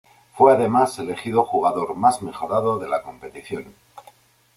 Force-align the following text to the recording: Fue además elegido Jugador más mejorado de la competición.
Fue 0.33 0.51
además 0.51 0.97
elegido 0.97 1.45
Jugador 1.45 1.93
más 1.93 2.23
mejorado 2.23 2.79
de 2.79 2.89
la 2.89 3.03
competición. 3.03 3.75